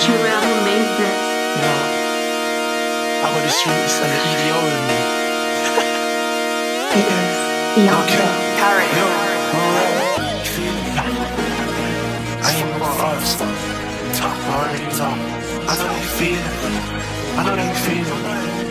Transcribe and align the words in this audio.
Turn 0.00 0.16
made 0.64 0.90
this. 0.96 1.18
Yeah. 1.60 1.84
I'm 3.22 3.36
on 3.36 3.42
the 3.42 3.52
streets 3.52 3.96
and 4.00 4.10
the 4.14 4.20
EDO 4.30 4.56
with 4.64 4.82
me. 4.88 4.98
because 6.96 7.40
Bianca. 7.76 8.26
Alright. 8.64 8.92
No. 8.96 9.06
I 12.40 12.50
ain't 12.56 12.70
no 12.78 12.88
first. 12.96 13.38
Top, 14.18 14.36
I 14.36 14.56
already 14.56 14.88
top. 14.96 15.18
I 15.68 15.76
know 15.76 15.86
how 15.86 16.00
you 16.00 16.08
feel. 16.18 16.44
I 17.36 17.44
know 17.44 17.54
how 17.56 17.68
you 17.68 17.76
feel. 17.84 18.69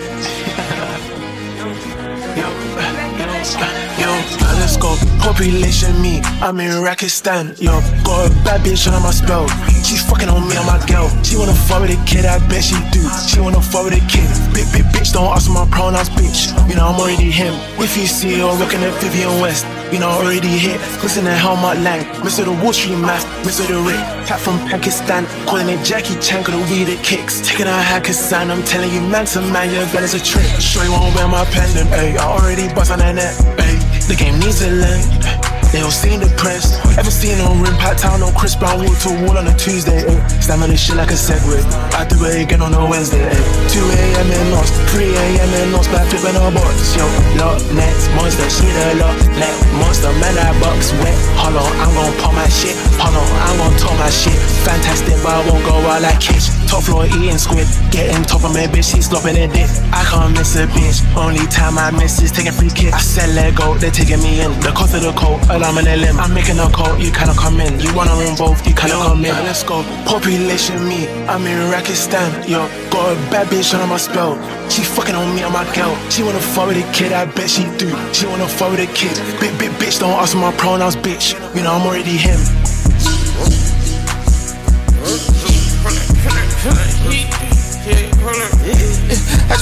Go. 5.40 5.46
Population 5.46 6.02
me, 6.02 6.20
I'm 6.42 6.60
in 6.60 6.84
Rackistan. 6.84 7.58
Yo, 7.62 7.72
got 8.04 8.30
a 8.30 8.44
bad 8.44 8.60
bitch 8.60 8.92
on 8.92 9.02
my 9.02 9.12
spell. 9.12 9.48
She 9.84 9.96
fucking 9.96 10.28
on 10.28 10.46
me 10.50 10.58
on 10.58 10.66
my 10.66 10.86
girl. 10.86 11.08
She 11.24 11.38
wanna 11.38 11.54
fuck 11.54 11.82
with 11.82 11.92
a 11.92 12.06
kid, 12.06 12.26
I 12.26 12.40
bet 12.50 12.62
she 12.62 12.76
do. 12.92 13.08
She 13.26 13.40
wanna 13.40 13.62
fuck 13.62 13.86
with 13.86 13.94
a 13.94 14.06
kid. 14.08 14.49
Big, 14.60 14.84
big 14.84 14.92
bitch, 14.92 15.14
don't 15.14 15.32
ask 15.32 15.50
my 15.50 15.66
pronouns, 15.72 16.10
bitch. 16.10 16.52
You 16.68 16.76
know 16.76 16.92
I'm 16.92 17.00
already 17.00 17.32
him. 17.32 17.56
If 17.80 17.96
you 17.96 18.06
see 18.06 18.42
I'm 18.42 18.60
looking 18.60 18.84
at 18.84 18.92
Vivian 19.00 19.40
West, 19.40 19.64
you 19.88 20.00
know 20.00 20.10
I 20.10 20.20
already 20.20 20.52
hit. 20.52 20.82
Listen 21.02 21.24
to 21.24 21.32
Helmut 21.32 21.78
Lang, 21.78 22.04
Mr. 22.20 22.44
the 22.44 22.52
Wall 22.62 22.74
Street 22.74 22.98
math, 22.98 23.24
Mr. 23.48 23.66
the 23.66 23.80
Rick. 23.80 23.96
Cat 24.28 24.42
from 24.42 24.60
Pakistan, 24.68 25.24
calling 25.48 25.70
it 25.70 25.82
Jackie 25.86 26.20
Chan, 26.20 26.44
the 26.44 26.60
weed 26.70 26.90
it 26.92 27.02
kicks. 27.06 27.40
Taking 27.40 27.68
a 27.68 27.80
Hakkasan, 27.80 28.52
I'm 28.52 28.62
telling 28.66 28.92
you, 28.92 29.00
man 29.00 29.26
to 29.28 29.40
man, 29.40 29.74
your 29.74 29.86
bed 29.94 30.04
is 30.04 30.14
a 30.14 30.20
trick. 30.20 30.44
Sure 30.60 30.84
you 30.84 30.92
won't 30.92 31.16
wear 31.16 31.30
my 31.30 31.46
pendant, 31.56 31.88
ayy. 31.96 32.18
I 32.18 32.28
already 32.28 32.68
bust 32.76 32.92
on 32.92 33.00
that 33.00 33.16
net, 33.16 33.34
ayy. 33.64 33.80
The 34.10 34.16
game 34.16 34.40
needs 34.40 34.62
a 34.62 34.72
learn. 34.72 35.49
They 35.72 35.82
all 35.82 35.94
seem 35.94 36.20
depressed. 36.20 36.82
Ever 36.98 37.12
seen 37.12 37.38
no 37.38 37.54
rim 37.54 37.78
packed 37.78 38.02
town 38.02 38.24
on 38.24 38.34
Chris 38.34 38.56
Brown 38.56 38.82
wall 38.82 38.96
to 39.06 39.10
wall 39.22 39.38
on 39.38 39.46
a 39.46 39.54
Tuesday? 39.54 40.02
Eh? 40.02 40.18
Stand 40.42 40.64
on 40.64 40.70
this 40.70 40.82
shit 40.82 40.98
like 40.98 41.12
a 41.12 41.20
Segway. 41.20 41.62
I 41.94 42.06
do 42.10 42.18
it 42.26 42.42
again 42.42 42.62
on 42.62 42.74
a 42.74 42.82
Wednesday. 42.90 43.22
Eh? 43.22 43.70
2 43.70 43.78
a.m. 43.78 44.32
in 44.32 44.50
lost, 44.50 44.74
3 44.90 45.06
a.m. 45.06 45.52
in 45.62 45.72
lost, 45.72 45.92
back 45.92 46.08
flipping 46.10 46.34
a 46.34 46.50
box. 46.50 46.96
Yo, 46.98 47.06
lock 47.38 47.62
next 47.78 48.10
monster, 48.18 48.50
she 48.50 48.66
the 48.66 48.98
lock 49.04 49.18
neck 49.38 49.54
monster. 49.78 50.10
Man, 50.18 50.34
that 50.40 50.56
box 50.64 50.90
wet. 51.04 51.18
Hold 51.38 51.62
on, 51.62 51.72
I'm 51.84 51.92
gon' 51.94 52.14
pop 52.24 52.34
my 52.34 52.48
shit. 52.50 52.74
Hold 52.98 53.20
on, 53.20 53.30
I'm 53.46 53.58
gon' 53.60 53.76
talk 53.78 53.94
my 54.00 54.10
shit. 54.10 54.40
Fantastic, 54.66 55.22
but 55.22 55.38
I 55.38 55.42
won't 55.50 55.62
go 55.66 55.76
out 55.86 56.02
like 56.02 56.20
Kish. 56.24 56.39
Top 56.80 56.88
floor 56.88 57.06
eating 57.12 57.38
squid, 57.38 57.68
getting 57.92 58.24
top 58.24 58.48
of 58.48 58.56
my 58.56 58.64
bitch, 58.72 58.96
she's 58.96 59.12
slopping 59.12 59.36
a 59.36 59.52
dick. 59.52 59.68
I 59.92 60.00
can't 60.08 60.32
miss 60.32 60.56
a 60.56 60.64
bitch. 60.64 61.04
Only 61.12 61.44
time 61.52 61.78
I 61.78 61.92
miss 61.92 62.24
is 62.24 62.32
taking 62.32 62.54
free 62.54 62.70
kick. 62.70 62.94
I 62.94 63.00
said 63.00 63.36
let 63.36 63.54
go, 63.56 63.76
they're 63.76 63.92
taking 63.92 64.24
me 64.24 64.40
in. 64.40 64.52
The 64.62 64.72
cost 64.72 64.96
of 64.96 65.04
the 65.04 65.12
coat, 65.12 65.44
alarm 65.52 65.80
in 65.80 65.88
a 65.88 65.98
limb. 65.98 66.18
I'm 66.18 66.34
making 66.34 66.58
a 66.58 66.72
call, 66.72 66.98
you 66.98 67.12
cannot 67.12 67.36
come 67.36 67.60
in. 67.60 67.82
You 67.82 67.94
wanna 67.94 68.16
involve, 68.24 68.66
you 68.66 68.74
cannot 68.74 69.12
come 69.12 69.26
in. 69.26 69.36
Let's 69.44 69.62
go. 69.62 69.84
Population 70.08 70.80
me, 70.88 71.04
I'm 71.28 71.46
in 71.46 71.60
Rackistan. 71.68 72.48
Yo, 72.48 72.64
got 72.96 73.12
a 73.12 73.16
bad 73.28 73.48
bitch 73.48 73.76
on 73.76 73.90
my 73.90 73.98
spell. 73.98 74.40
She 74.70 74.82
fucking 74.82 75.16
on 75.16 75.36
me, 75.36 75.44
on 75.44 75.52
my 75.52 75.68
girl. 75.76 75.92
She 76.10 76.24
wanna 76.24 76.40
fuck 76.40 76.70
with 76.70 76.80
a 76.80 76.94
kid, 76.94 77.12
I 77.12 77.26
bet 77.26 77.50
she 77.50 77.68
do. 77.76 77.92
She 78.14 78.26
wanna 78.26 78.48
fuck 78.48 78.72
with 78.72 78.88
a 78.88 78.94
kid. 78.96 79.20
Big, 79.42 79.52
big 79.60 79.72
bitch, 79.84 80.00
don't 80.00 80.16
ask 80.16 80.34
my 80.34 80.54
pronouns, 80.54 80.96
bitch. 80.96 81.36
You 81.54 81.62
know 81.62 81.74
I'm 81.74 81.86
already 81.86 82.16
him. 82.16 82.40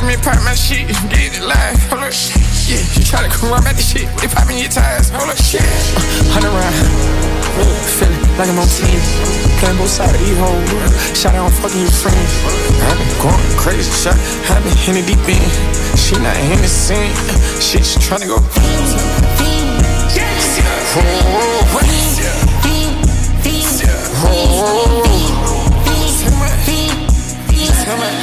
Been 0.07 0.23
pop 0.23 0.39
my 0.47 0.55
shit, 0.55 0.87
get 1.11 1.35
it 1.35 1.43
live. 1.43 1.75
Hold 1.91 2.07
up, 2.07 2.15
yeah. 2.63 2.79
You 2.95 3.03
try 3.03 3.27
to 3.27 3.27
come 3.27 3.51
around 3.51 3.67
at 3.67 3.75
the 3.75 3.83
shit, 3.83 4.07
they 4.23 4.31
popping 4.31 4.55
your 4.55 4.71
tires. 4.71 5.11
Hold 5.11 5.27
up, 5.27 5.35
shit. 5.35 5.59
Uh, 5.59 6.31
Hundred 6.31 6.47
round, 6.55 6.71
feeling 7.99 8.15
like 8.39 8.47
I'm 8.47 8.55
on 8.55 8.71
team. 8.71 9.03
Playing 9.59 9.75
both 9.75 9.91
sides 9.91 10.15
of 10.15 10.23
these 10.23 10.39
hoes. 10.39 10.63
Shout 11.11 11.35
out, 11.35 11.51
I'm 11.51 11.55
fucking 11.59 11.83
your 11.83 11.91
friends. 11.91 12.31
I've 12.87 12.95
been 12.95 13.11
going 13.19 13.51
crazy, 13.59 13.91
shot. 13.91 14.15
I've 14.47 14.63
been 14.63 14.95
in 14.95 15.03
the 15.03 15.11
deep 15.11 15.27
end. 15.27 15.51
She 15.99 16.15
not 16.23 16.39
in 16.39 16.55
the 16.63 16.71
scene. 16.71 17.11
She 17.59 17.83
just 17.83 17.99
to 17.99 18.27
go. 18.31 18.39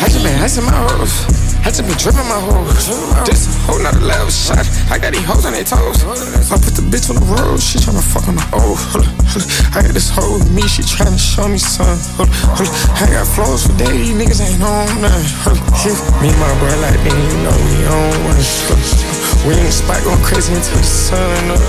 I 0.01 0.09
just 0.09 0.25
been 0.25 0.41
icing 0.41 0.65
my 0.65 0.72
hoes. 0.72 1.34
I 1.65 1.73
just 1.73 1.89
been 1.89 1.97
dripping 1.97 2.29
my 2.29 2.37
hoes. 2.37 2.93
This 3.25 3.49
a 3.49 3.57
whole 3.65 3.81
nother 3.81 4.05
level 4.05 4.29
shot. 4.29 4.61
I 4.93 5.01
got 5.01 5.17
these 5.17 5.25
hoes 5.25 5.49
on 5.49 5.57
their 5.57 5.65
toes. 5.65 6.05
I 6.53 6.61
put 6.61 6.77
the 6.77 6.85
bitch 6.85 7.09
on 7.09 7.17
the 7.17 7.25
road. 7.25 7.57
She 7.57 7.81
tryna 7.81 8.05
fuck 8.05 8.29
on 8.29 8.37
the 8.37 8.45
old. 8.53 8.77
Hold 8.93 9.09
up, 9.09 9.17
hold 9.33 9.49
up. 9.49 9.73
I 9.73 9.81
got 9.81 9.97
this 9.97 10.13
hoe 10.13 10.37
with 10.37 10.53
me. 10.53 10.69
She 10.69 10.85
tryna 10.85 11.17
show 11.17 11.49
me 11.49 11.57
some. 11.57 11.89
Hold 12.21 12.29
up, 12.29 12.37
hold 12.61 12.69
up. 12.69 13.01
I 13.01 13.09
got 13.17 13.25
flows 13.33 13.65
for 13.65 13.73
days. 13.81 13.97
These 13.97 14.13
niggas 14.13 14.45
ain't 14.45 14.61
on 14.61 14.93
nothing. 15.01 15.57
Me 16.21 16.29
and 16.29 16.37
my 16.37 16.53
bro 16.61 16.69
like 16.85 17.01
me. 17.01 17.17
You 17.17 17.49
know 17.49 17.57
we 17.57 17.77
on 17.89 18.13
one. 18.29 18.45
We 19.49 19.57
in 19.57 19.65
the 19.65 19.73
spot 19.73 20.05
going 20.05 20.21
crazy 20.21 20.53
until 20.53 20.77
the 20.77 20.85
sun 20.85 21.49
up. 21.49 21.65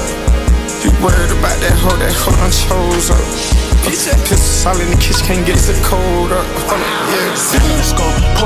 You 0.84 0.92
worried 1.00 1.32
about 1.40 1.56
that 1.64 1.76
hoe? 1.80 1.96
That 1.96 2.12
hoe 2.20 2.36
done 2.36 2.52
chose 2.52 3.16
up. 3.16 3.24
Pistol 3.86 4.74
all 4.74 4.82
in 4.82 4.90
the 4.90 4.98
kitchen, 4.98 5.22
can't 5.30 5.46
get 5.46 5.62
the 5.62 5.78
cold 5.86 6.32
up, 6.34 6.42
yeah. 7.14 7.95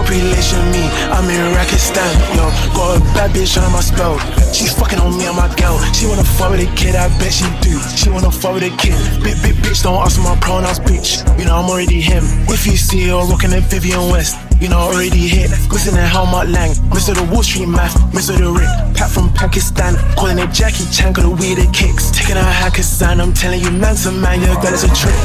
Let's. 0.09 0.39
Population 0.49 0.71
me, 0.71 0.83
I'm 1.13 1.29
in 1.29 1.53
Rackistan. 1.53 2.09
Yo, 2.35 2.49
got 2.73 2.97
a 2.97 2.99
bad 3.13 3.31
bitch 3.31 3.61
on 3.61 3.71
my 3.71 3.81
spell. 3.81 4.17
She 4.53 4.65
fucking 4.65 4.99
on 4.99 5.17
me 5.17 5.27
on 5.27 5.35
my 5.35 5.53
girl. 5.55 5.77
She 5.93 6.07
wanna 6.07 6.23
fuck 6.23 6.51
with 6.51 6.65
a 6.65 6.75
kid, 6.75 6.95
I 6.95 7.07
bet 7.19 7.31
she 7.31 7.45
do. 7.61 7.77
She 7.95 8.09
wanna 8.09 8.31
fuck 8.31 8.55
with 8.55 8.63
a 8.63 8.73
kid. 8.77 8.97
Big, 9.21 9.37
big 9.43 9.55
bitch, 9.61 9.83
don't 9.83 10.01
ask 10.01 10.19
my 10.19 10.35
pronouns, 10.41 10.79
bitch. 10.79 11.21
You 11.37 11.45
know 11.45 11.55
I'm 11.55 11.69
already 11.69 12.01
him. 12.01 12.23
If 12.49 12.65
you 12.65 12.77
see 12.77 13.07
her 13.09 13.21
rocking 13.29 13.53
a 13.53 13.61
Vivian 13.61 14.09
West. 14.09 14.37
You 14.59 14.67
know, 14.67 14.79
already 14.79 15.29
hit. 15.29 15.51
Listen 15.71 15.93
to 15.93 16.01
Helmut 16.01 16.49
Lang, 16.49 16.71
Mr. 16.91 17.15
the 17.15 17.23
Wall 17.31 17.43
Street 17.43 17.67
math, 17.67 17.95
Mr. 18.11 18.37
the 18.37 18.51
Rick. 18.51 18.67
Pat 18.93 19.09
from 19.09 19.31
Pakistan, 19.33 19.95
calling 20.17 20.37
it 20.37 20.51
Jackie 20.51 20.83
Chan, 20.91 21.13
got 21.13 21.21
the 21.21 21.29
weed 21.29 21.59
it 21.59 21.71
kicks. 21.71 22.11
Taking 22.11 22.35
a 22.35 22.43
Hakkasan, 22.43 23.21
I'm 23.21 23.31
telling 23.31 23.61
you, 23.61 23.71
man 23.71 23.95
to 24.03 24.11
man, 24.11 24.41
your 24.41 24.55
girl 24.59 24.73
is 24.73 24.83
a 24.83 24.91
trick. 24.93 25.15